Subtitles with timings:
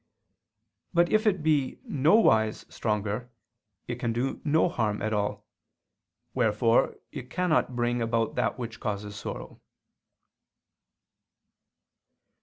[0.95, 3.29] But if it be nowise stronger,
[3.87, 5.45] it can do no harm at all:
[6.33, 9.61] wherefore it cannot bring about that which causes sorrow.